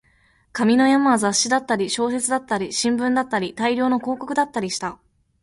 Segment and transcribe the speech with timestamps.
[0.51, 4.97] 紙の山は雑誌だったり、小説だったり、新聞だったり、大量の広告だったりした